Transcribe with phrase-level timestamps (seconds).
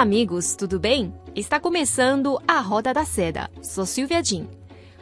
[0.00, 1.12] Amigos, tudo bem?
[1.36, 3.50] Está começando a Roda da Seda.
[3.60, 4.48] Sou Silvia Jin.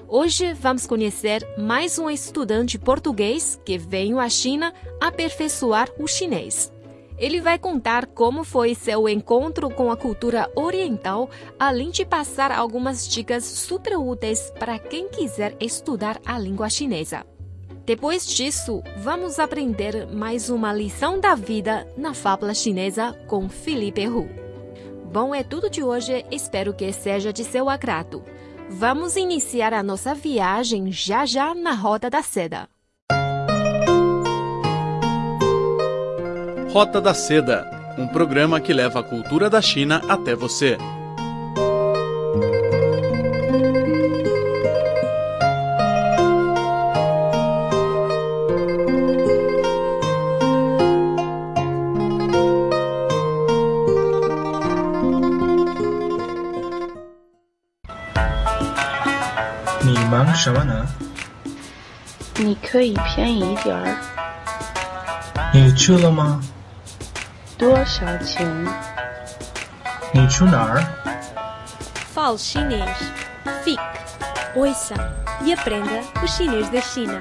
[0.08, 6.72] Hoje vamos conhecer mais um estudante português que veio à China aperfeiçoar o chinês.
[7.16, 13.06] Ele vai contar como foi seu encontro com a cultura oriental, além de passar algumas
[13.06, 17.24] dicas super úteis para quem quiser estudar a língua chinesa.
[17.86, 24.47] Depois disso, vamos aprender mais uma lição da vida na fábula chinesa com Felipe Hu.
[25.10, 26.24] Bom, é tudo de hoje.
[26.30, 28.22] Espero que seja de seu agrado.
[28.68, 32.68] Vamos iniciar a nossa viagem já já na Rota da Seda.
[36.70, 40.78] Rota da Seda um programa que leva a cultura da China até você.
[60.37, 60.85] 什么呢？
[62.37, 63.97] 你可以便宜点儿。
[65.53, 66.41] 你去了吗？
[67.57, 68.45] 多少钱？
[70.11, 70.83] 你去哪儿？
[72.13, 72.89] Fale chinês.
[73.63, 73.79] Fique,
[74.55, 74.95] ouça
[75.41, 77.19] e aprenda o chinês da China.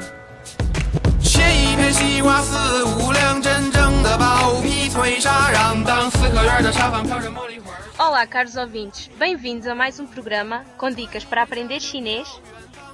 [1.22, 7.70] 切一片西瓜丝，五两真正的薄皮脆沙，让当四合院的茶饭飘着茉莉花。
[7.98, 9.08] Olá, caros ouvintes.
[9.18, 12.26] Bem-vindos a mais um programa com dicas para aprender chinês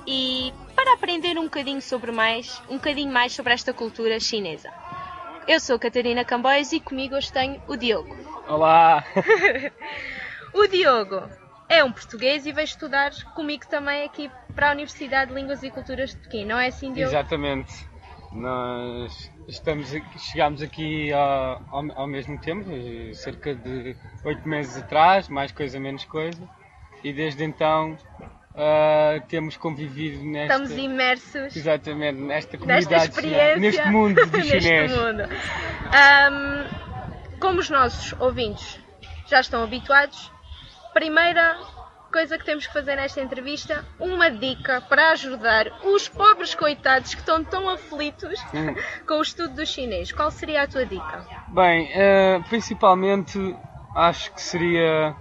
[0.06, 4.70] e para aprender um bocadinho sobre mais, um bocadinho mais sobre esta cultura chinesa.
[5.48, 8.16] Eu sou Catarina Camboias e comigo hoje tenho o Diogo.
[8.48, 9.04] Olá!
[10.54, 11.24] o Diogo
[11.68, 15.70] é um português e veio estudar comigo também aqui para a Universidade de Línguas e
[15.70, 17.10] Culturas de Pequim, não é assim, Diogo?
[17.10, 17.94] Exatamente.
[18.32, 22.66] Nós estamos, chegámos aqui ao, ao, ao mesmo tempo,
[23.14, 26.42] cerca de oito meses atrás, mais coisa, menos coisa,
[27.04, 27.98] e desde então
[28.56, 30.54] Uh, temos convivido nesta.
[30.54, 31.56] Estamos imersos.
[31.56, 33.10] Exatamente, nesta comunidade.
[33.10, 34.92] Experiência, neste mundo de chinês.
[34.92, 35.24] mundo.
[35.24, 38.80] Um, como os nossos ouvintes
[39.26, 40.32] já estão habituados,
[40.94, 41.58] primeira
[42.12, 47.22] coisa que temos que fazer nesta entrevista, uma dica para ajudar os pobres coitados que
[47.22, 48.76] estão tão aflitos hum.
[49.08, 50.12] com o estudo do chinês.
[50.12, 51.26] Qual seria a tua dica?
[51.48, 53.40] Bem, uh, principalmente
[53.96, 55.16] acho que seria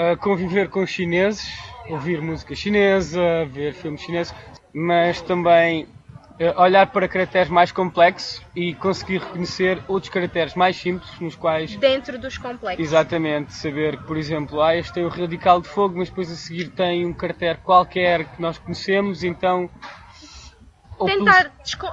[0.00, 1.46] uh, conviver com os chineses
[1.92, 4.34] ouvir música chinesa, ver filmes chineses,
[4.72, 11.10] mas também uh, olhar para caracteres mais complexos e conseguir reconhecer outros caracteres mais simples
[11.20, 11.74] nos quais.
[11.76, 12.84] Dentro dos complexos.
[12.84, 16.36] Exatamente, saber que, por exemplo, ah, este tem o radical de fogo, mas depois a
[16.36, 19.68] seguir tem um caractere qualquer que nós conhecemos, então.
[21.04, 21.86] Tentar desco...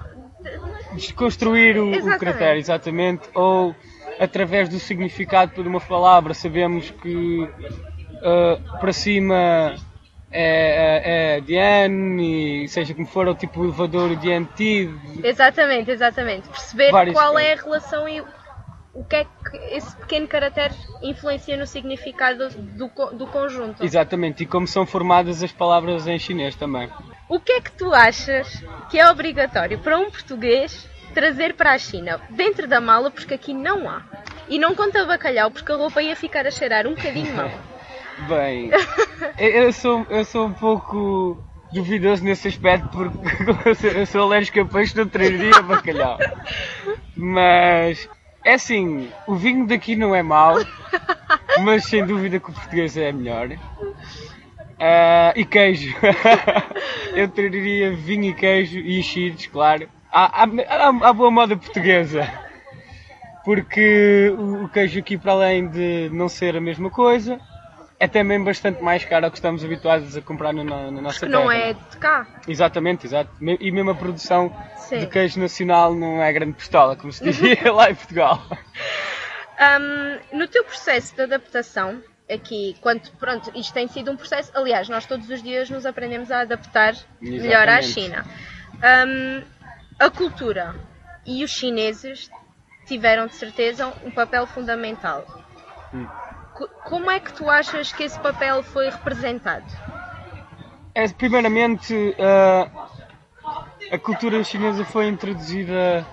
[0.93, 3.73] desconstruir o, o caractere, exatamente, ou
[4.19, 7.47] através do significado de uma palavra sabemos que
[8.17, 9.75] uh, para cima
[10.31, 14.47] é, é, é Diane, e seja como for, o tipo elevador Diane
[15.23, 16.49] Exatamente, exatamente.
[16.49, 18.21] Perceber qual é a relação e
[18.93, 20.73] o que é que esse pequeno caractere
[21.03, 23.83] influencia no significado do, do conjunto.
[23.83, 26.89] Exatamente, e como são formadas as palavras em chinês também.
[27.29, 31.77] O que é que tu achas que é obrigatório para um português trazer para a
[31.77, 34.01] China dentro da mala, porque aqui não há?
[34.49, 37.51] E não conta bacalhau, porque a roupa ia ficar a cheirar um bocadinho mal.
[38.25, 38.71] Bem,
[39.37, 41.37] eu sou, eu sou um pouco
[41.71, 43.19] duvidoso nesse aspecto porque
[43.95, 46.17] eu sou alérgico a peixe, não traria bacalhau.
[47.15, 48.09] Mas,
[48.43, 50.55] é assim, o vinho daqui não é mau,
[51.61, 53.49] mas sem dúvida que o português é melhor.
[53.49, 55.95] Uh, e queijo.
[57.13, 59.89] eu traria vinho e queijo e enchidos, claro.
[60.11, 62.27] À, à, à boa moda portuguesa.
[63.43, 67.39] Porque o queijo aqui, para além de não ser a mesma coisa,
[67.99, 71.31] é também bastante mais caro ao que estamos habituados a comprar na, na nossa terra.
[71.31, 72.27] não é de cá.
[72.47, 73.31] Exatamente, exato.
[73.41, 74.99] E mesmo a produção Sim.
[74.99, 78.41] de queijo nacional não é grande pistola, como se dizia lá em Portugal.
[79.59, 84.87] Um, no teu processo de adaptação, aqui, quando, pronto, isto tem sido um processo, aliás,
[84.87, 87.41] nós todos os dias nos aprendemos a adaptar Exatamente.
[87.41, 88.25] melhor à China.
[88.75, 89.43] Um,
[89.99, 90.75] a cultura
[91.25, 92.29] e os chineses
[92.85, 95.25] tiveram de certeza um papel fundamental.
[95.91, 96.07] Hum.
[96.85, 99.65] Como é que tu achas que esse papel foi representado?
[100.95, 102.87] É, primeiramente, uh,
[103.91, 106.05] a cultura chinesa foi introduzida,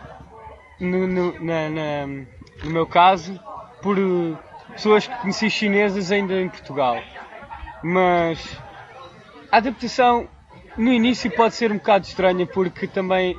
[0.79, 3.41] no, no, na, na, no meu caso,
[3.81, 3.97] por
[4.73, 7.01] pessoas que conheci chinesas ainda em Portugal.
[7.83, 8.59] Mas
[9.51, 10.29] a adaptação
[10.77, 13.39] no início pode ser um bocado estranha porque também,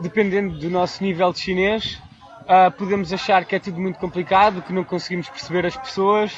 [0.00, 2.00] dependendo do nosso nível de chinês,
[2.50, 6.36] uh, podemos achar que é tudo muito complicado, que não conseguimos perceber as pessoas,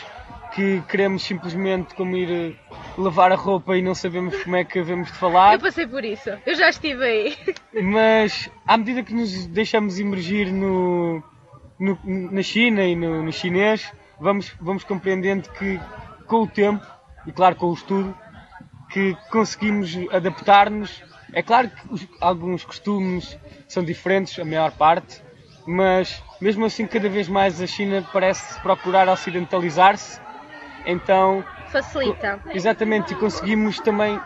[0.55, 2.55] que queremos simplesmente como ir eh,
[2.99, 5.55] lavar a roupa e não sabemos como é que havemos de falar.
[5.55, 7.38] Eu passei por isso, eu já estive aí.
[7.82, 11.23] Mas à medida que nos deixamos emergir no,
[11.81, 15.81] no na China e no, no chinês, vamos, vamos compreendendo que
[16.26, 16.87] com o tempo,
[17.26, 18.15] e claro com o estudo,
[18.91, 21.03] que conseguimos adaptar-nos.
[21.32, 25.23] É claro que os, alguns costumes são diferentes, a maior parte,
[25.67, 30.20] mas mesmo assim cada vez mais a China parece procurar ocidentalizar-se,
[30.85, 32.41] então facilita.
[32.53, 34.20] Exatamente, e conseguimos também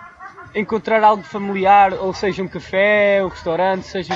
[0.54, 4.14] encontrar algo familiar, ou seja, um café, um restaurante, seja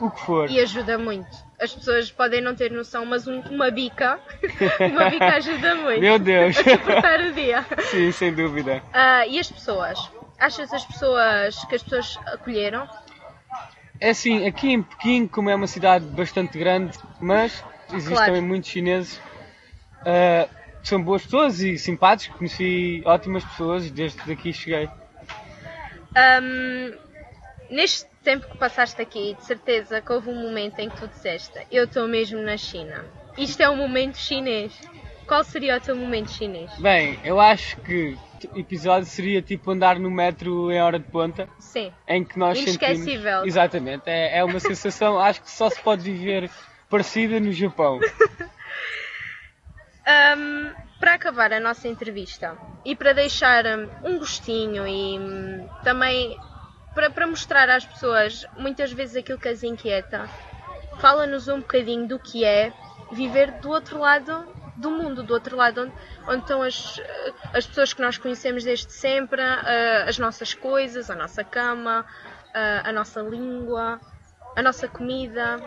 [0.00, 0.50] o que for.
[0.50, 1.46] E ajuda muito.
[1.58, 4.20] As pessoas podem não ter noção, mas um, uma bica,
[4.92, 6.00] uma bica ajuda muito.
[6.00, 6.56] Meu Deus!
[6.60, 7.64] A suportar o dia.
[7.90, 8.82] Sim, sem dúvida.
[8.92, 9.98] Uh, e as pessoas?
[10.38, 12.86] Achas as pessoas que as pessoas acolheram?
[14.00, 18.32] É assim, aqui em Pequim, como é uma cidade bastante grande, mas existem claro.
[18.32, 19.16] também muitos chineses,
[20.02, 20.48] uh,
[20.82, 24.88] são boas pessoas e simpáticos, conheci ótimas pessoas desde que daqui cheguei.
[26.42, 26.94] Um,
[27.70, 31.58] neste tempo que passaste aqui, de certeza que houve um momento em que tu disseste:
[31.70, 33.04] Eu estou mesmo na China.
[33.36, 34.72] Isto é um momento chinês.
[35.26, 36.70] Qual seria o teu momento chinês?
[36.78, 38.16] Bem, eu acho que
[38.52, 41.48] o episódio seria tipo andar no metro em hora de ponta.
[41.58, 41.92] Sim.
[42.06, 43.22] Em que nós Inesquecível.
[43.22, 43.46] Sentimos...
[43.46, 44.02] Exatamente.
[44.06, 46.50] É, é uma sensação, acho que só se pode viver
[46.88, 47.98] parecida no Japão.
[50.06, 50.70] um,
[51.00, 53.64] para acabar a nossa entrevista e para deixar
[54.04, 56.38] um gostinho e um, também
[56.94, 60.28] para, para mostrar às pessoas muitas vezes aquilo que as inquieta,
[60.98, 62.72] fala-nos um bocadinho do que é
[63.12, 64.46] viver do outro lado
[64.76, 65.92] do mundo, do outro lado onde,
[66.28, 67.00] onde estão as,
[67.52, 72.04] as pessoas que nós conhecemos desde sempre, uh, as nossas coisas, a nossa cama,
[72.54, 74.00] uh, a nossa língua,
[74.54, 75.60] a nossa comida.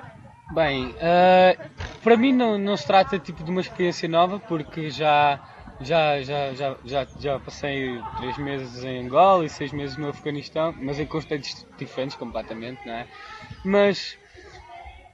[0.54, 1.70] Bem, uh,
[2.04, 5.40] para mim não, não se trata tipo de uma experiência nova porque já
[5.82, 10.76] já, já, já, já, já passei três meses em Angola e seis meses no Afeganistão,
[10.78, 13.08] mas em contextos diferentes completamente, não é?
[13.64, 14.18] Mas,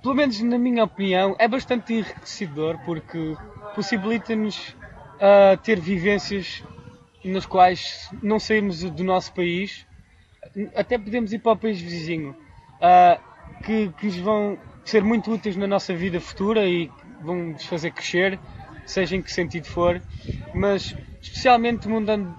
[0.06, 3.36] pelo menos na minha opinião, é bastante enriquecedor porque
[3.74, 4.70] possibilita-nos
[5.16, 6.64] uh, ter vivências
[7.24, 9.84] nas quais não saímos do nosso país,
[10.76, 12.36] até podemos ir para o país vizinho,
[12.76, 13.20] uh,
[13.64, 16.92] que, que nos vão ser muito úteis na nossa vida futura e
[17.24, 18.40] vão nos fazer crescer
[18.86, 20.00] seja em que sentido for,
[20.54, 22.32] mas especialmente mudando,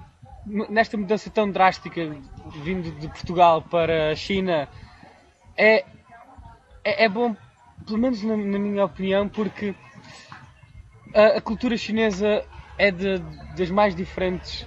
[0.47, 2.17] nesta mudança tão drástica
[2.63, 4.69] vindo de Portugal para a China,
[5.57, 5.85] é,
[6.85, 7.35] é, é bom,
[7.85, 9.75] pelo menos na, na minha opinião, porque
[11.15, 12.45] a, a cultura chinesa
[12.79, 13.19] é de,
[13.57, 14.67] das mais diferentes,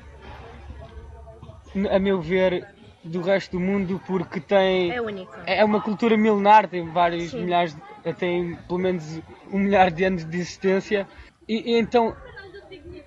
[1.91, 2.67] a meu ver,
[3.03, 5.41] do resto do mundo porque tem é única.
[5.45, 7.43] É uma cultura milenar, tem vários Sim.
[7.43, 7.75] milhares,
[8.17, 11.07] tem pelo menos um milhar de anos de existência
[11.47, 12.15] e, e, então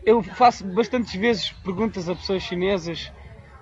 [0.04, 3.12] eu faço bastantes vezes perguntas a pessoas chinesas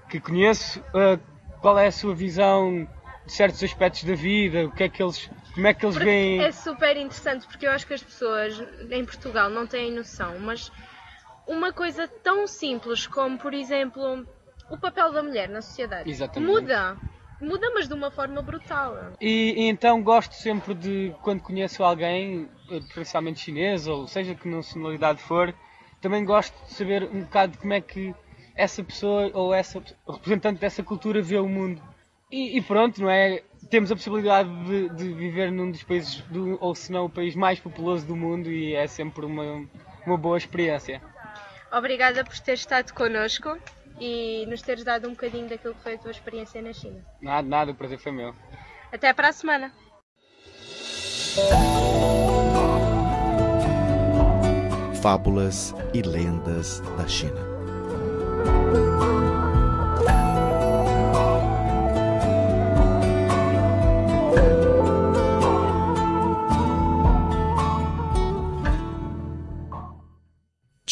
[0.08, 1.20] que conheço uh,
[1.60, 2.86] qual é a sua visão
[3.26, 6.08] de certos aspectos da vida, o que é que eles, como é que eles porque
[6.08, 6.42] veem.
[6.42, 10.70] É super interessante porque eu acho que as pessoas em Portugal não têm noção, mas
[11.46, 14.26] uma coisa tão simples como, por exemplo,
[14.70, 16.50] o papel da mulher na sociedade Exatamente.
[16.50, 16.98] muda
[17.40, 19.12] muda, mas de uma forma brutal.
[19.20, 25.22] E, e, então gosto sempre de, quando conheço alguém, preferencialmente chinês, ou seja que nacionalidade
[25.22, 25.54] for,
[26.00, 28.14] também gosto de saber um bocado de como é que
[28.54, 31.82] essa pessoa ou essa representante dessa cultura vê o mundo.
[32.30, 33.42] E, e pronto, não é?
[33.70, 37.36] Temos a possibilidade de, de viver num dos países, do, ou se não o país
[37.36, 39.64] mais populoso do mundo, e é sempre uma,
[40.04, 41.00] uma boa experiência.
[41.72, 43.56] Obrigada por ter estado connosco
[44.00, 47.00] e nos teres dado um bocadinho daquilo que foi a tua experiência na China.
[47.22, 48.34] Nada, nada, o prazer foi meu.
[48.90, 49.72] Até para a semana.
[55.00, 57.49] Fábulas e lendas da China.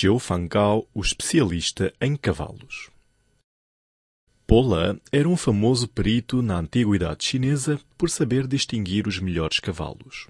[0.00, 2.88] Jiu Fangao, o especialista em cavalos.
[4.46, 10.28] Pola era um famoso perito na antiguidade chinesa por saber distinguir os melhores cavalos.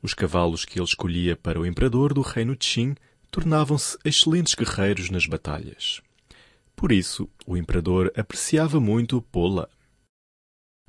[0.00, 2.94] Os cavalos que ele escolhia para o imperador do reino Qin
[3.32, 6.00] tornavam-se excelentes guerreiros nas batalhas.
[6.76, 9.68] Por isso, o imperador apreciava muito Pola.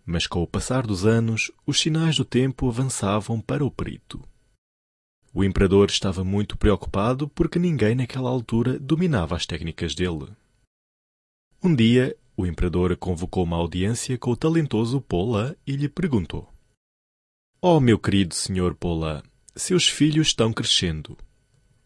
[0.05, 4.23] Mas com o passar dos anos, os sinais do tempo avançavam para o perito.
[5.33, 10.27] O imperador estava muito preocupado porque ninguém naquela altura dominava as técnicas dele.
[11.63, 16.51] Um dia, o imperador convocou uma audiência com o talentoso Pola e lhe perguntou:
[17.61, 19.23] Oh, meu querido senhor Pola,
[19.55, 21.17] seus filhos estão crescendo.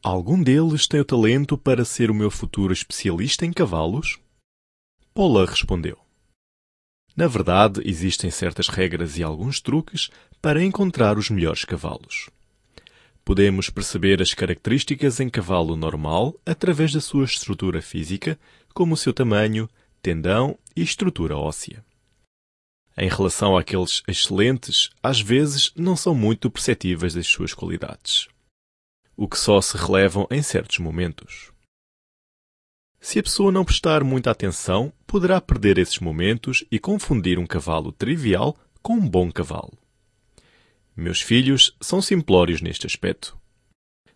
[0.01, 4.19] Algum deles tem o talento para ser o meu futuro especialista em cavalos?
[5.13, 5.97] Paula respondeu.
[7.15, 10.09] Na verdade, existem certas regras e alguns truques
[10.41, 12.29] para encontrar os melhores cavalos.
[13.25, 18.37] Podemos perceber as características em cavalo normal através da sua estrutura física,
[18.73, 19.69] como o seu tamanho,
[20.01, 21.83] tendão e estrutura óssea.
[22.97, 28.27] Em relação àqueles excelentes, às vezes não são muito perceptíveis as suas qualidades
[29.15, 31.51] o que só se relevam em certos momentos.
[32.99, 37.91] Se a pessoa não prestar muita atenção, poderá perder esses momentos e confundir um cavalo
[37.91, 39.77] trivial com um bom cavalo.
[40.95, 43.37] Meus filhos são simplórios neste aspecto.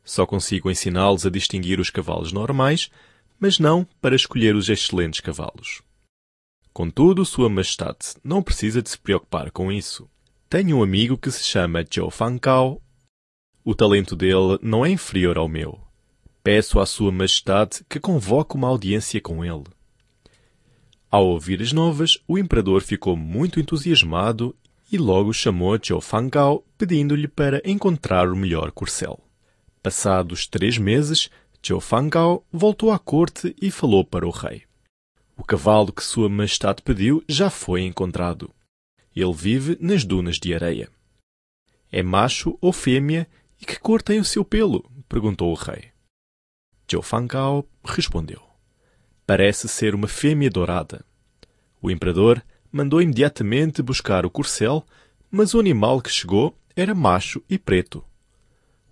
[0.04, 2.90] Só consigo ensiná-los a distinguir os cavalos normais,
[3.40, 5.82] mas não para escolher os excelentes cavalos.
[6.72, 10.10] Contudo, Sua Majestade não precisa de se preocupar com isso.
[10.50, 12.82] Tenho um amigo que se chama Zhou Fangkao
[13.70, 15.78] o talento dele não é inferior ao meu.
[16.42, 19.66] Peço à Sua Majestade que convoque uma audiência com ele.
[21.12, 24.56] Ao ouvir as novas, o imperador ficou muito entusiasmado
[24.92, 29.20] e logo chamou Zhou Fangao, pedindo-lhe para encontrar o melhor corcel.
[29.84, 31.30] Passados três meses,
[31.66, 34.64] Zhou Fangao voltou à corte e falou para o rei.
[35.36, 38.50] O cavalo que Sua Majestade pediu já foi encontrado.
[39.16, 40.90] Ele vive nas dunas de areia.
[41.92, 43.28] É macho ou fêmea
[43.62, 44.90] e que cor tem o seu pelo?
[45.08, 45.92] perguntou o rei.
[46.90, 48.42] Zhou Fangao respondeu.
[49.26, 51.06] Parece ser uma fêmea dourada.
[51.82, 52.42] O imperador
[52.72, 54.86] mandou imediatamente buscar o corcel,
[55.30, 58.04] mas o animal que chegou era macho e preto.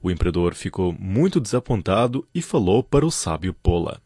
[0.01, 4.01] O imperador ficou muito desapontado e falou para o sábio Pola.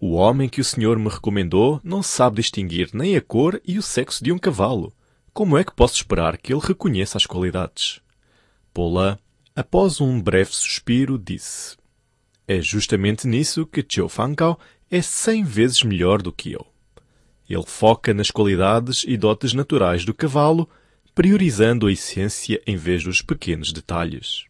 [0.00, 3.82] O homem que o senhor me recomendou não sabe distinguir nem a cor e o
[3.82, 4.94] sexo de um cavalo.
[5.32, 8.00] Como é que posso esperar que ele reconheça as qualidades?
[8.72, 9.18] Pola,
[9.56, 11.76] após um breve suspiro, disse:
[12.46, 14.58] É justamente nisso que Chou Fangao
[14.90, 16.66] é cem vezes melhor do que eu.
[17.48, 20.68] Ele foca nas qualidades e dotes naturais do cavalo,
[21.14, 24.44] priorizando a essência em vez dos pequenos detalhes.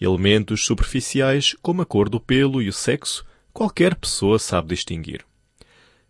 [0.00, 5.24] Elementos superficiais, como a cor do pelo e o sexo, qualquer pessoa sabe distinguir.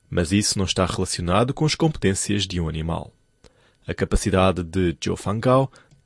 [0.09, 3.13] Mas isso não está relacionado com as competências de um animal.
[3.87, 5.17] A capacidade de Zhou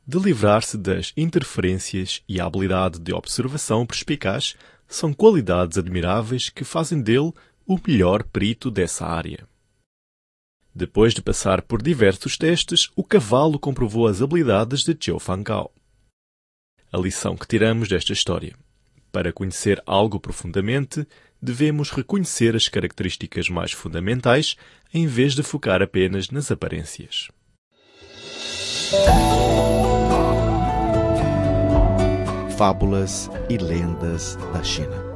[0.06, 4.56] de livrar-se das interferências e a habilidade de observação perspicaz
[4.88, 7.32] são qualidades admiráveis que fazem dele
[7.64, 9.46] o melhor perito dessa área.
[10.74, 15.72] Depois de passar por diversos testes, o cavalo comprovou as habilidades de Zhou Fangao.
[16.92, 18.54] A lição que tiramos desta história.
[19.12, 21.06] Para conhecer algo profundamente,
[21.42, 24.56] devemos reconhecer as características mais fundamentais
[24.94, 27.28] em vez de focar apenas nas aparências.
[32.56, 35.09] Fábulas e lendas da China.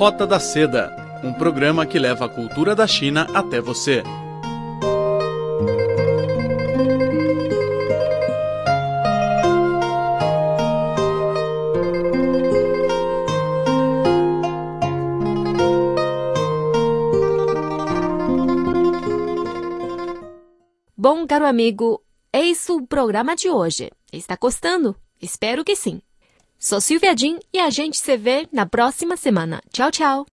[0.00, 4.02] Rota da Seda um programa que leva a cultura da China até você.
[20.96, 22.02] Bom, caro amigo,
[22.32, 23.90] eis o programa de hoje.
[24.10, 24.96] Está gostando?
[25.20, 26.00] Espero que sim.
[26.62, 29.62] Sou Silvia Jin e a gente se vê na próxima semana.
[29.72, 30.26] Tchau, tchau!